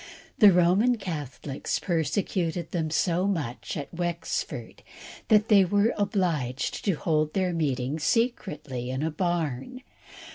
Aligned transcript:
The 0.39 0.51
Roman 0.51 0.97
Catholics 0.97 1.77
persecuted 1.77 2.71
them 2.71 2.89
so 2.89 3.27
much 3.27 3.77
at 3.77 3.93
Wexford 3.93 4.81
that 5.27 5.47
they 5.47 5.63
were 5.63 5.93
obliged 5.95 6.83
to 6.85 6.93
hold 6.93 7.35
their 7.35 7.53
meeting 7.53 7.99
secretly 7.99 8.89
in 8.89 9.03
a 9.03 9.11
barn. 9.11 9.83